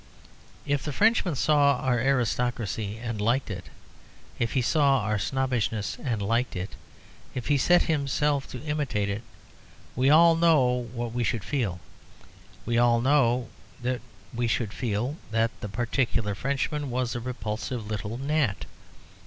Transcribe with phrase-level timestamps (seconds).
[0.65, 3.65] If the Frenchman saw our aristocracy and liked it,
[4.39, 6.71] if he saw our snobbishness and liked it,
[7.35, 9.21] if he set himself to imitate it,
[9.95, 11.79] we all know what we should feel.
[12.65, 13.49] We all know
[13.83, 14.01] that
[14.33, 18.65] we should feel that that particular Frenchman was a repulsive little gnat.